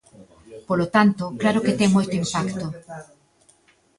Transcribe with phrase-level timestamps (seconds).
[0.67, 2.65] Polo tanto, claro que ten moito impacto.